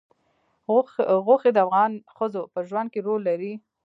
غوښې 1.27 1.51
د 1.53 1.57
افغان 1.65 1.91
ښځو 2.15 2.41
په 2.53 2.59
ژوند 2.67 2.87
کې 2.93 2.99
رول 3.07 3.21
لري. 3.29 3.53